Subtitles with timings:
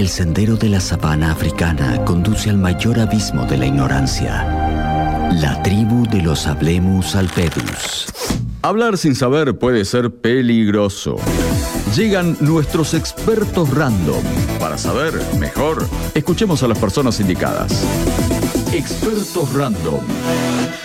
[0.00, 5.28] El sendero de la sabana africana conduce al mayor abismo de la ignorancia.
[5.30, 8.06] La tribu de los Hablemus alpedus.
[8.62, 11.16] Hablar sin saber puede ser peligroso.
[11.94, 14.24] Llegan nuestros expertos random.
[14.58, 17.84] Para saber mejor, escuchemos a las personas indicadas.
[18.72, 20.00] Expertos random.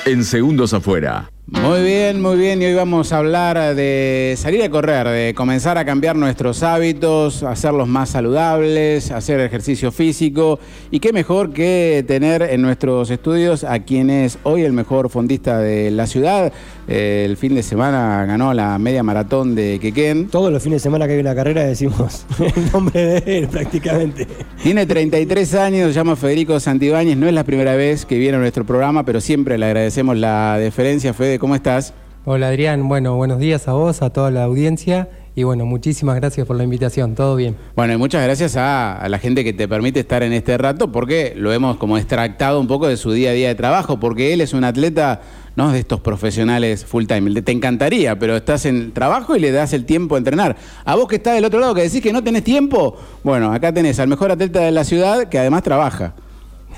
[0.03, 1.31] En segundos afuera.
[1.47, 2.59] Muy bien, muy bien.
[2.59, 7.43] Y hoy vamos a hablar de salir a correr, de comenzar a cambiar nuestros hábitos,
[7.43, 10.59] hacerlos más saludables, hacer ejercicio físico.
[10.89, 15.59] Y qué mejor que tener en nuestros estudios a quien es hoy el mejor fondista
[15.59, 16.51] de la ciudad.
[16.87, 20.27] Eh, el fin de semana ganó la media maratón de Quequén.
[20.29, 24.27] Todos los fines de semana que hay una carrera decimos el nombre de él prácticamente.
[24.63, 27.17] Tiene 33 años, se llama Federico Santibáñez.
[27.17, 30.57] No es la primera vez que viene a nuestro programa, pero siempre le agradecemos la
[30.57, 31.13] deferencia.
[31.13, 31.93] Fede, ¿cómo estás?
[32.25, 36.47] Hola Adrián, bueno, buenos días a vos, a toda la audiencia y bueno, muchísimas gracias
[36.47, 37.55] por la invitación, todo bien.
[37.75, 40.91] Bueno, y muchas gracias a, a la gente que te permite estar en este rato
[40.91, 44.33] porque lo hemos como extractado un poco de su día a día de trabajo, porque
[44.33, 45.21] él es un atleta
[45.55, 47.41] no de estos profesionales full time.
[47.41, 50.55] Te encantaría, pero estás en trabajo y le das el tiempo a entrenar.
[50.83, 53.73] A vos que estás del otro lado, que decís que no tenés tiempo, bueno, acá
[53.73, 56.13] tenés al mejor atleta de la ciudad que además trabaja.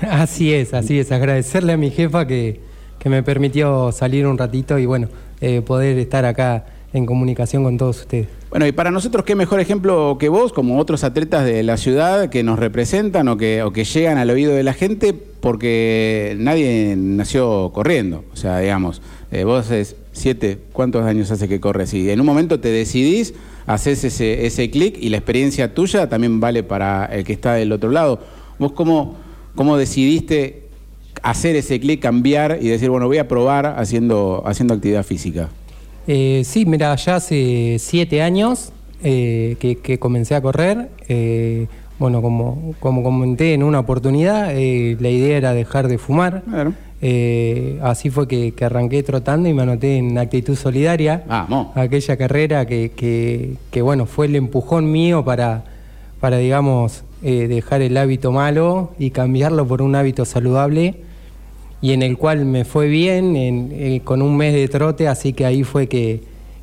[0.00, 1.10] Así es, así es.
[1.10, 2.67] Agradecerle a mi jefa que,
[2.98, 5.08] que me permitió salir un ratito y bueno,
[5.40, 8.28] eh, poder estar acá en comunicación con todos ustedes.
[8.50, 12.30] Bueno, y para nosotros, ¿qué mejor ejemplo que vos, como otros atletas de la ciudad
[12.30, 15.12] que nos representan o que, o que llegan al oído de la gente?
[15.12, 18.24] Porque nadie nació corriendo.
[18.32, 21.92] O sea, digamos, eh, vos haces siete, ¿cuántos años hace que corres?
[21.92, 23.34] Y en un momento te decidís,
[23.66, 27.70] haces ese, ese clic y la experiencia tuya también vale para el que está del
[27.70, 28.20] otro lado.
[28.58, 29.16] ¿Vos cómo,
[29.54, 30.67] cómo decidiste
[31.30, 35.48] hacer ese clic, cambiar y decir, bueno, voy a probar haciendo, haciendo actividad física?
[36.06, 40.88] Eh, sí, mira, ya hace siete años eh, que, que comencé a correr.
[41.08, 41.66] Eh,
[41.98, 46.42] bueno, como, como comenté en una oportunidad, la idea era dejar de fumar.
[46.48, 46.72] Claro.
[47.82, 51.24] Así fue que, que arranqué trotando y me anoté en Actitud Solidaria.
[51.28, 51.76] Vamos.
[51.76, 55.64] Aquella carrera que, que- que, bueno, fue el empujón mío para,
[56.20, 60.94] para digamos, dejar el hábito malo y cambiarlo por un hábito saludable
[61.80, 65.32] y en el cual me fue bien en- eh, con un mes de trote, así
[65.32, 66.20] que ahí fue que,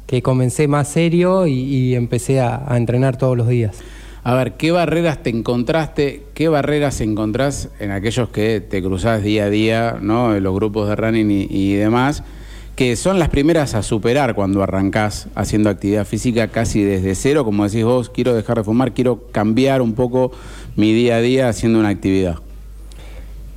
[0.08, 3.78] que comencé más serio y, empecé a, a entrenar todos los días.
[4.24, 6.24] A ver, ¿qué barreras te encontraste?
[6.34, 10.36] ¿Qué barreras encontrás en aquellos que te cruzás día a día, ¿no?
[10.36, 12.24] En los grupos de running y, y demás,
[12.76, 17.66] que son las primeras a superar cuando arrancás haciendo actividad física casi desde cero, como
[17.66, 20.32] decís vos, quiero dejar de fumar, quiero cambiar un poco
[20.76, 22.40] mi día a día haciendo una actividad.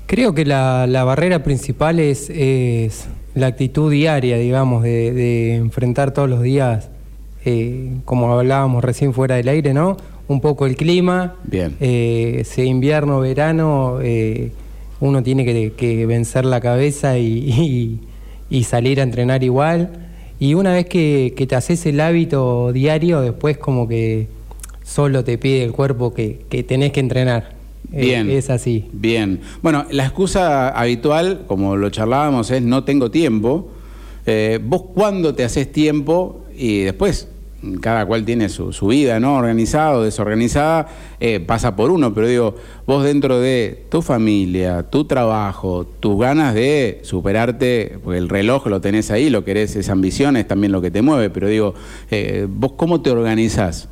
[0.09, 6.13] Creo que la, la barrera principal es, es la actitud diaria, digamos, de, de enfrentar
[6.15, 6.89] todos los días,
[7.45, 9.99] eh, como hablábamos recién fuera del aire, ¿no?
[10.27, 11.77] Un poco el clima, Bien.
[11.81, 14.51] eh, sea invierno, verano, eh,
[15.01, 18.01] uno tiene que, que vencer la cabeza y, y-
[18.51, 19.91] y salir a entrenar igual.
[20.41, 24.27] Y una vez que, que te haces el hábito diario, después como que
[24.83, 27.58] solo te pide el cuerpo que, que tenés que entrenar.
[27.93, 28.31] Eh, Bien.
[28.31, 28.87] es así.
[28.93, 29.41] Bien.
[29.63, 33.69] Bueno, la excusa habitual, como lo charlábamos, es no tengo tiempo.
[34.27, 36.45] Eh, ¿Vos cuándo te haces tiempo?
[36.55, 37.29] Y después,
[37.81, 39.37] cada cual tiene su, su vida, ¿no?
[39.37, 40.87] Organizada o desorganizada,
[41.19, 42.13] eh, pasa por uno.
[42.13, 42.55] Pero digo,
[42.87, 48.81] vos dentro de tu familia, tu trabajo, tus ganas de superarte, porque el reloj lo
[48.81, 51.31] tenés ahí, lo querés, esa ambición es también lo que te mueve.
[51.31, 51.75] Pero digo,
[52.11, 53.89] eh, ¿vos cómo te organizás?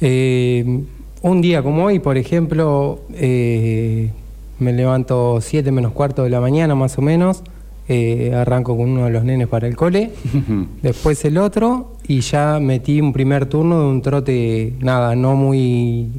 [0.00, 0.80] Eh,
[1.22, 4.10] un día como hoy, por ejemplo, eh,
[4.58, 7.42] me levanto 7 menos cuarto de la mañana más o menos,
[7.88, 10.10] eh, arranco con uno de los nenes para el cole,
[10.82, 16.10] después el otro y ya metí un primer turno de un trote, nada, no muy,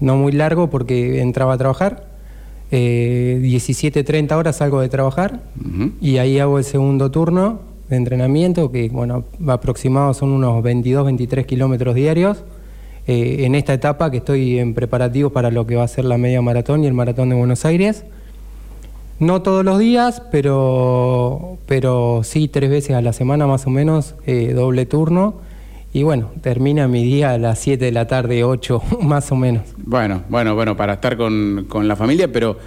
[0.00, 2.08] no muy largo porque entraba a trabajar.
[2.72, 5.40] Eh, 17.30 horas salgo de trabajar
[6.00, 11.46] y ahí hago el segundo turno de entrenamiento, que bueno, aproximado son unos 22, 23
[11.46, 12.42] kilómetros diarios.
[13.06, 16.18] Eh, en esta etapa que estoy en preparativos para lo que va a ser la
[16.18, 18.04] media maratón y el maratón de Buenos Aires.
[19.18, 24.14] No todos los días, pero, pero sí tres veces a la semana más o menos,
[24.26, 25.36] eh, doble turno.
[25.92, 29.62] Y bueno, termina mi día a las 7 de la tarde, 8 más o menos.
[29.78, 32.58] Bueno, bueno, bueno, para estar con, con la familia, pero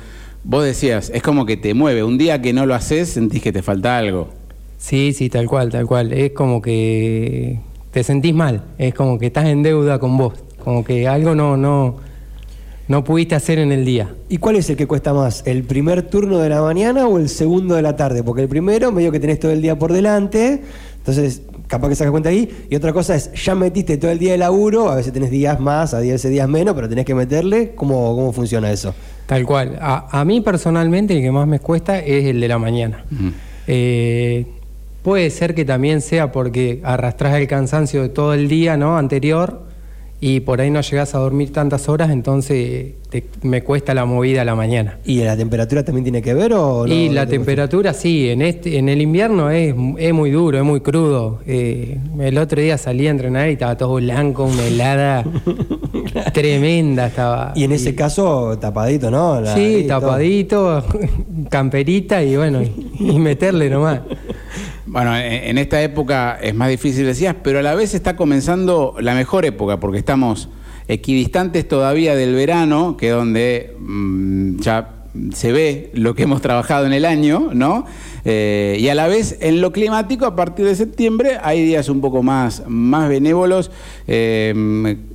[0.43, 2.03] vos decías, es como que te mueve.
[2.03, 4.29] Un día que no lo haces, sentís que te falta algo.
[4.77, 6.13] Sí, sí, tal cual, tal cual.
[6.13, 7.59] Es como que
[7.91, 10.33] te sentís mal, es como que estás en deuda con vos,
[10.63, 11.97] como que algo no, no,
[12.87, 14.13] no pudiste hacer en el día.
[14.29, 15.43] ¿Y cuál es el que cuesta más?
[15.45, 18.23] ¿El primer turno de la mañana o el segundo de la tarde?
[18.23, 20.61] Porque el primero, medio que tenés todo el día por delante,
[20.97, 22.65] entonces capaz que sacas cuenta ahí.
[22.69, 25.59] Y otra cosa es, ya metiste todo el día de laburo, a veces tenés días
[25.59, 27.73] más, a veces días menos, pero tenés que meterle.
[27.75, 28.93] ¿Cómo, cómo funciona eso?
[29.25, 29.77] Tal cual.
[29.79, 33.05] A, a mí personalmente el que más me cuesta es el de la mañana.
[33.67, 34.45] Eh,
[35.03, 38.97] puede ser que también sea porque arrastras el cansancio de todo el día ¿no?
[38.97, 39.67] anterior
[40.21, 44.41] y por ahí no llegas a dormir tantas horas, entonces te- me cuesta la movida
[44.41, 44.99] a la mañana.
[45.05, 46.93] ¿Y la temperatura también tiene que ver o no?
[46.93, 50.57] y no la te- temperatura sí, en este, en el invierno es, es muy duro,
[50.57, 51.39] es muy crudo.
[51.47, 55.23] Eh, el otro día salí a entrenar y estaba todo blanco, una helada
[56.33, 57.53] tremenda estaba.
[57.55, 59.39] Y en ese caso, tapadito, ¿no?
[59.39, 60.83] La- Sí, tapadito,
[61.49, 64.01] camperita y bueno, y, y meterle nomás.
[64.91, 68.95] Bueno, en, en esta época es más difícil, decías, pero a la vez está comenzando
[68.99, 70.49] la mejor época, porque estamos
[70.87, 74.95] equidistantes todavía del verano, que es donde mm, ya
[75.33, 77.85] se ve lo que hemos trabajado en el año, ¿no?
[78.25, 82.01] Eh, y a la vez en lo climático, a partir de septiembre, hay días un
[82.01, 83.71] poco más, más benévolos.
[84.07, 84.53] eh,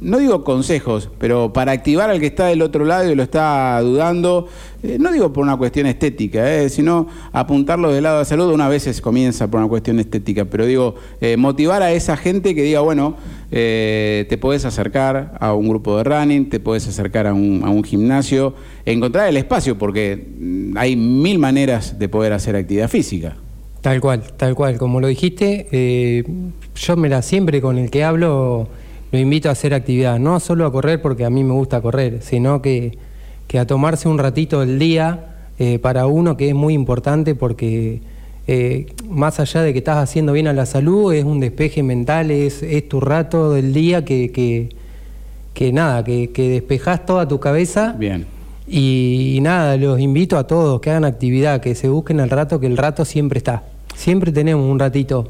[0.01, 3.81] no digo consejos, pero para activar al que está del otro lado y lo está
[3.81, 4.49] dudando,
[4.85, 8.53] eh, no digo por una cuestión estética, eh, sino apuntarlo del lado de la salud.
[8.53, 12.63] Una vez comienza por una cuestión estética, pero digo, eh, motivar a esa gente que
[12.63, 13.17] diga, bueno,
[13.49, 17.83] te puedes acercar a un grupo de running, te puedes acercar a un, a un
[17.83, 18.55] gimnasio,
[18.85, 23.37] encontrar el espacio, porque mm, hay mil maneras de poder hacer actividad física.
[23.81, 24.77] Tal cual, tal cual.
[24.77, 26.25] Como lo dijiste,
[26.75, 28.69] yo me la siempre con el que hablo
[29.13, 32.21] lo invito a hacer actividad, no solo a correr porque a mí me gusta correr,
[32.21, 32.99] sino que,
[33.47, 38.01] que a tomarse un ratito del día eh, para uno que es muy importante porque
[38.47, 42.31] eh, más allá de que estás haciendo bien a la salud, es un despeje mental,
[42.31, 44.69] es, es tu rato del día que, que,
[45.55, 47.95] que nada, que, que despejás toda tu cabeza.
[47.99, 48.27] Bien.
[48.67, 52.61] Y, y nada, los invito a todos que hagan actividad, que se busquen el rato,
[52.61, 53.63] que el rato siempre está.
[53.95, 55.29] Siempre tenemos un ratito.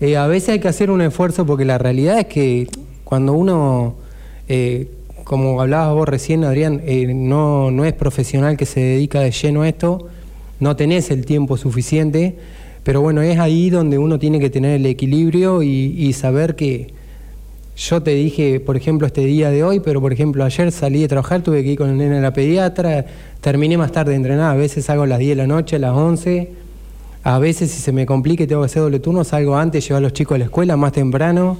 [0.00, 2.68] Eh, a veces hay que hacer un esfuerzo porque la realidad es que
[3.04, 3.96] cuando uno,
[4.48, 4.88] eh,
[5.30, 9.62] como hablabas vos recién, Adrián, eh, no, no es profesional que se dedica de lleno
[9.62, 10.08] a esto,
[10.58, 12.36] no tenés el tiempo suficiente,
[12.82, 16.92] pero bueno, es ahí donde uno tiene que tener el equilibrio y, saber que,
[17.76, 21.06] yo te dije, por ejemplo, este día de hoy, pero por ejemplo, ayer salí de
[21.06, 23.06] trabajar, tuve que ir con el nene a la pediatra,
[23.40, 25.78] terminé más tarde de entrenar, a veces salgo a las 10 de la noche, a
[25.78, 26.50] las 11,
[27.22, 29.98] a veces si se me complica y tengo que hacer doble turno, salgo antes, llevo
[29.98, 31.56] a los chicos a la escuela más temprano.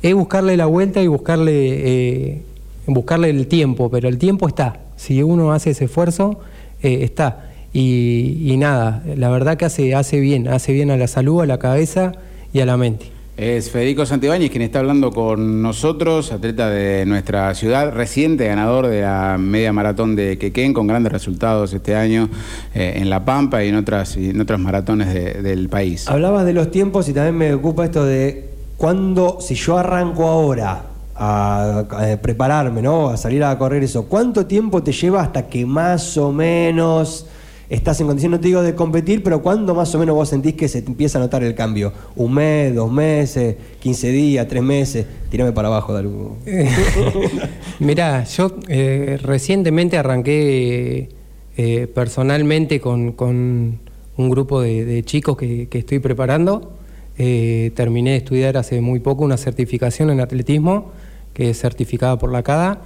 [0.00, 2.42] Es buscarle la vuelta y buscarle, eh,
[2.86, 4.80] buscarle el tiempo, pero el tiempo está.
[4.96, 6.40] Si uno hace ese esfuerzo,
[6.82, 7.50] eh, está.
[7.72, 11.46] Y, y nada, la verdad que hace, hace bien, hace bien a la salud, a
[11.46, 12.12] la cabeza
[12.52, 13.06] y a la mente.
[13.36, 19.00] Es Federico Santibáñez quien está hablando con nosotros, atleta de nuestra ciudad, reciente ganador de
[19.00, 22.28] la media maratón de Quequén, con grandes resultados este año
[22.76, 26.06] eh, en La Pampa y en otras, y en otras maratones de- del país.
[26.08, 30.84] Hablabas de los tiempos y también me ocupa esto de cuándo, si yo arranco ahora
[31.14, 31.84] a,
[32.22, 33.08] prepararme, ¿no?
[33.08, 37.26] A salir a correr eso, ¿cuánto tiempo te lleva hasta que más o menos
[37.68, 40.54] estás en condición, no te digo de competir, pero cuándo más o menos vos sentís
[40.54, 41.92] que se empieza a notar el cambio?
[42.16, 45.06] ¿Un mes, dos meses, 15 días, tres meses?
[45.30, 46.36] Tirame para abajo algo.
[47.78, 51.08] Mirá, yo eh, recientemente arranqué
[51.56, 53.78] eh, personalmente con, con
[54.16, 56.72] un grupo de, chicos que, que estoy preparando.
[57.16, 60.90] Eh, terminé de estudiar hace muy poco una certificación en atletismo,
[61.34, 62.78] que es certificada por la CADA.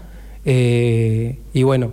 [0.44, 1.92] Eh, y bueno,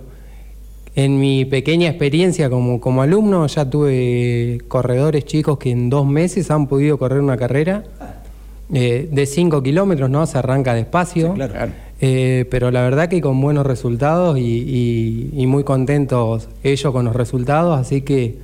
[0.94, 6.50] en mi pequeña experiencia como, como alumno ya tuve corredores chicos que en dos meses
[6.50, 7.84] han podido correr una carrera
[8.72, 10.26] eh, de 5 kilómetros, ¿no?
[10.26, 11.34] Se arranca despacio.
[11.34, 11.52] claro.
[11.52, 11.72] Claro.
[11.98, 17.06] Eh, pero la verdad que con buenos resultados y, y- y muy contentos ellos con
[17.06, 18.36] los resultados, así que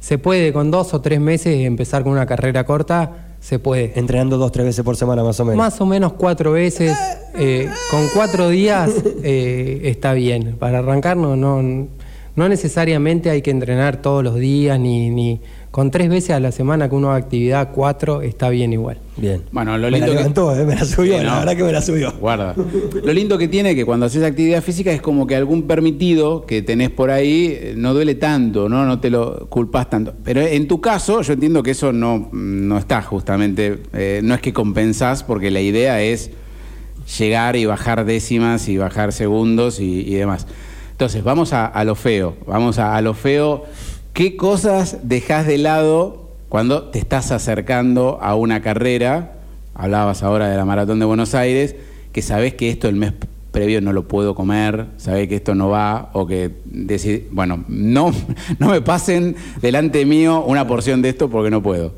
[0.00, 3.92] se puede con dos o tres meses empezar con una carrera corta, se puede.
[3.94, 5.58] Entrenando dos, tres veces por semana más o menos.
[5.58, 6.96] Más o menos cuatro veces,
[7.34, 8.90] eh, con cuatro días
[9.22, 10.56] eh, está bien.
[10.58, 11.88] Para arrancar no, no,
[12.36, 16.52] no necesariamente hay que entrenar todos los días, ni, ni con tres veces a la
[16.52, 18.98] semana que uno haga actividad, cuatro está bien igual.
[19.16, 19.42] Bien.
[19.52, 21.62] Bueno, lo me la lindo que- levantó, eh, me la subió, Sí, la verdad que
[21.64, 22.12] me la subió.
[22.12, 22.54] Guarda.
[23.04, 26.62] Lo lindo que tiene que cuando haces actividad física es como que algún permitido que
[26.62, 28.84] tenés por ahí eh, no duele tanto, ¿no?
[28.86, 30.14] No te lo culpas tanto.
[30.24, 34.40] Pero en tu caso, yo entiendo que eso no, no está justamente, eh, no es
[34.40, 36.30] que compensás, porque la idea es
[37.18, 40.46] llegar y bajar décimas y bajar segundos y, y demás.
[40.94, 43.64] Entonces, vamos a, lo feo, vamos a, lo feo.
[44.12, 49.32] ¿Qué cosas dejás de lado cuando te estás acercando a una carrera?
[49.74, 51.74] Hablabas ahora de la Maratón de Buenos Aires,
[52.12, 53.12] que sabés que esto el mes
[53.50, 58.12] previo no lo puedo comer, sabés que esto no va, o que decís, bueno, no,
[58.60, 61.92] no me pasen delante mío una porción de esto porque no puedo.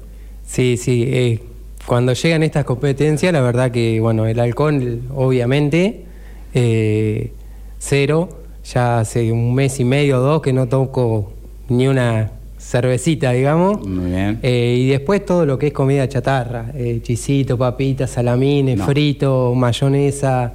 [0.47, 1.43] Sí, sí, eh,
[1.85, 6.07] cuando llegan estas competencias, la verdad que, bueno, el alcohol, obviamente,
[6.55, 7.33] eh,
[7.79, 8.46] cero.
[8.73, 11.33] Ya hace un mes y medio o dos que no toco
[11.69, 13.87] ni una cervecita, digamos.
[13.87, 14.39] Muy bien.
[14.43, 18.87] Eh, y después todo lo que es comida chatarra, eh, chisito, papitas, salamines, No.
[18.87, 20.53] frito, mayonesa,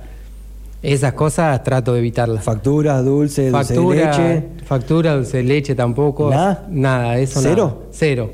[0.84, 2.44] esas cosas trato de evitarlas.
[2.44, 4.48] Facturas, dulce, dulce Factura, de leche.
[4.66, 6.32] factura, dulce de leche tampoco.
[6.32, 6.68] ¿Nada?
[6.70, 7.64] Nada, eso ¿Cero?
[7.64, 7.68] Uh.
[7.68, 7.88] nada.
[7.92, 8.32] Cero.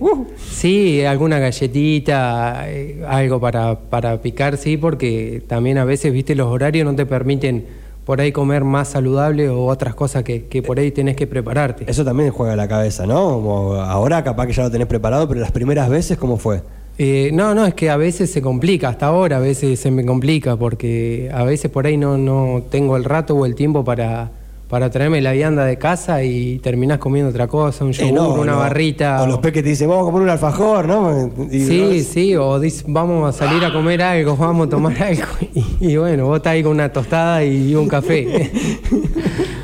[0.49, 6.47] Sí, alguna galletita, eh, algo para, para picar, sí, porque también a veces, viste, los
[6.47, 7.65] horarios no te permiten
[8.07, 11.83] por ahí comer más saludable o otras cosas que, que por ahí tenés que prepararte.
[11.91, 13.33] Eso también juega la cabeza, ¿no?
[13.33, 16.61] Como ahora capaz que ya lo tenés preparado, pero las primeras veces, ¿cómo fue?
[16.97, 20.05] Eh, no, no, es que a veces se complica, hasta ahora a veces se me
[20.05, 24.31] complica, porque a veces por ahí no, no tengo el rato o el tiempo para,
[24.69, 28.33] para traerme la vianda de casa y terminás comiendo otra cosa, un Eh, yogur, no,
[28.33, 28.57] una no.
[28.59, 29.23] barrita.
[29.23, 31.31] O los peques te dicen, vamos a comer un alfajor, ¿no?
[31.49, 35.23] Y- Sí, sí, o dice, vamos a salir a comer algo, vamos a tomar algo.
[35.53, 38.51] Y, y bueno, vos estás ahí con una tostada y un café.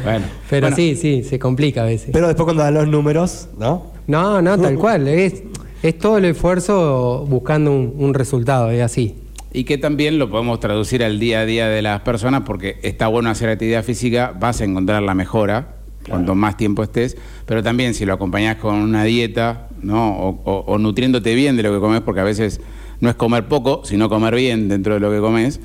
[0.03, 2.09] Bueno, Pero bueno, sí, sí, se complica a veces.
[2.11, 3.83] Pero después cuando dan los números, ¿no?
[4.05, 5.07] No, no, tal cual.
[5.07, 5.43] Es,
[5.81, 9.15] es todo el esfuerzo buscando un, un resultado, es así.
[9.53, 13.07] Y que también lo podemos traducir al día a día de las personas, porque está
[13.07, 15.75] bueno hacer actividad física, vas a encontrar la mejora
[16.09, 20.17] cuanto más tiempo estés, pero también si lo acompañás con una dieta, ¿no?
[20.17, 22.59] O, o- o nutriéndote bien de lo que comes, porque a veces
[22.99, 25.59] no es comer poco, sino comer bien dentro de lo que comes,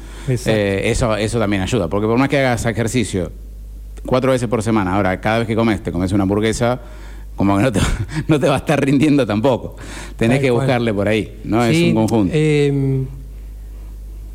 [0.53, 3.33] eh, eso, eso también ayuda, porque por más que hagas ejercicio
[4.07, 6.81] cuatro veces por semana, ahora cada vez que comes te comes una hamburguesa,
[7.35, 7.81] como que no te,
[8.29, 9.77] no te va a estar rindiendo tampoco.
[10.17, 11.65] Tenés que buscarle por ahí, ¿no?
[11.65, 12.33] es un conjunto.
[12.37, 13.05] eh,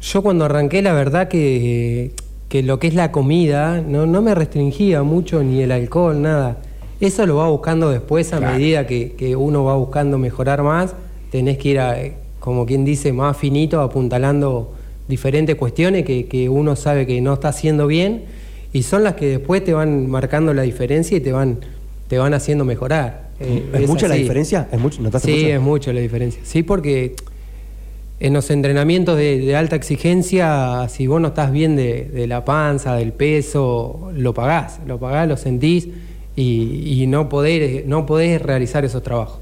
[0.03, 2.11] yo cuando arranqué, la verdad que,
[2.49, 6.57] que lo que es la comida no, no me restringía mucho ni el alcohol, nada.
[6.99, 8.53] Eso lo va buscando después a Claro.
[8.57, 10.93] medida que, que uno va buscando mejorar más.
[11.31, 14.73] Tenés que ir, a, eh, como quien dice, más finito, apuntalando
[15.07, 18.23] diferentes cuestiones que, que uno sabe que no está haciendo bien
[18.71, 21.59] y son las que después te van marcando la diferencia y te van,
[22.07, 23.29] te van haciendo mejorar.
[23.39, 24.67] Eh, ¿Es mucha la diferencia?
[24.71, 25.01] ¿Es mucho?
[25.01, 26.41] ¿Notaste Sí, es mucho la diferencia.
[26.43, 27.15] Sí, porque
[28.19, 33.11] en los entrenamientos de, alta exigencia, si vos no estás bien de, la panza, del
[33.11, 35.89] peso, lo pagás, lo pagás, lo sentís
[36.35, 39.39] y, no, podés, no podés realizar esos trabajos.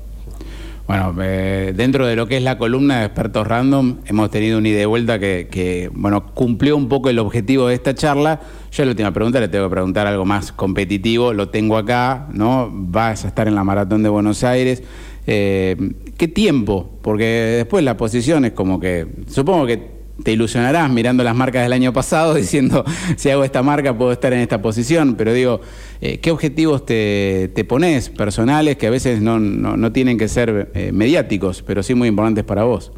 [0.87, 4.67] Bueno, eh, dentro de lo que es la columna de expertos random, hemos tenido una
[4.67, 8.41] ida y vuelta que, que, bueno, cumplió un poco el objetivo de esta charla.
[8.71, 11.33] Yo la última pregunta le tengo que preguntar algo más competitivo.
[11.33, 12.69] Lo tengo acá, ¿no?
[12.73, 14.83] Vas a estar en la maratón de Buenos Aires.
[15.27, 15.77] Eh,
[16.21, 16.87] ¿Qué tiempo?
[17.01, 19.81] Porque después la posición es como que, supongo que
[20.21, 22.85] te ilusionarás mirando las marcas del año pasado, diciendo,
[23.17, 25.61] si hago esta marca puedo estar en esta posición, pero digo,
[25.99, 30.27] eh, ¿qué objetivos te, te pones personales que a veces no, no- no tienen que
[30.27, 32.91] ser eh, mediáticos, pero sí muy importantes para vos?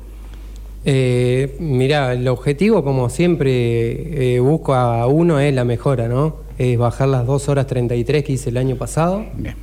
[0.83, 6.35] Eh, mirá, el objetivo, como siempre eh, busco a uno, es la mejora, ¿no?
[6.57, 9.25] Es bajar las 2 horas 33 que hice el año pasado.
[9.37, 9.55] Bien.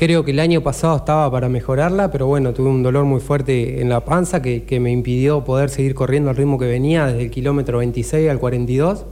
[0.00, 3.82] Creo que el año pasado estaba para mejorarla, pero bueno, tuve un dolor muy fuerte
[3.82, 7.30] en la panza que, me impidió poder seguir corriendo al ritmo que venía desde el
[7.30, 9.04] kilómetro 26 al 42.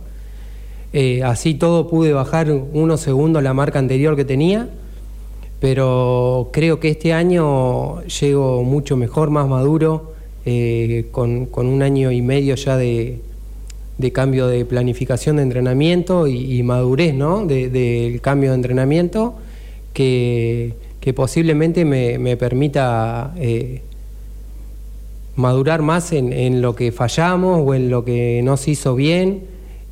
[0.94, 4.70] Eh, así todo pude bajar unos segundos la marca anterior que tenía,
[5.60, 10.14] pero creo que este año llego mucho mejor, más maduro,
[10.46, 13.20] eh, con, un año y medio ya de,
[14.14, 17.44] cambio de planificación de entrenamiento y, madurez ¿no?
[17.44, 19.34] De- del cambio de entrenamiento
[19.98, 23.80] que, posiblemente me, permita eh,
[25.36, 29.44] madurar más en, lo que fallamos o en lo que no se hizo bien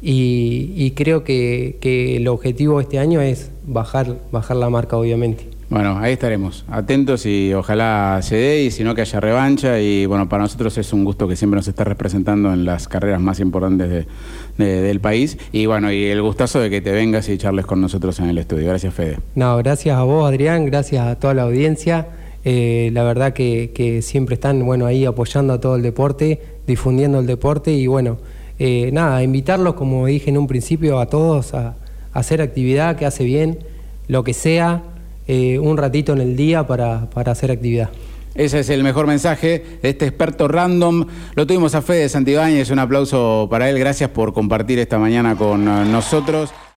[0.02, 4.98] y, y creo que, que el objetivo de este año es bajar, bajar la marca
[4.98, 5.55] obviamente.
[5.68, 10.06] Bueno, ahí estaremos, atentos y ojalá se dé y si no que haya revancha y
[10.06, 13.40] bueno, para nosotros es un gusto que siempre nos esté representando en las carreras más
[13.40, 14.06] importantes de-
[14.58, 17.80] de- del país y bueno, y el gustazo de que te vengas y charles con
[17.80, 18.68] nosotros en el estudio.
[18.68, 19.18] Gracias Fede.
[19.34, 22.06] No, gracias a vos, Adrián, gracias a toda la audiencia.
[22.44, 27.26] Eh, la verdad que, siempre están bueno, ahí apoyando a todo el deporte, difundiendo el
[27.26, 28.18] deporte y bueno,
[28.60, 31.74] eh, nada, invitarlos, como dije en un principio, a todos a
[32.12, 33.58] hacer actividad que hace bien,
[34.06, 34.82] lo que sea,
[35.26, 37.90] eh, un ratito en el día para, para hacer actividad.
[38.34, 41.06] Ese es el mejor mensaje de este experto random.
[41.34, 43.78] Lo tuvimos a Fede Santibáñez, un aplauso para él.
[43.78, 46.52] Gracias por compartir esta mañana con eh, nosotros.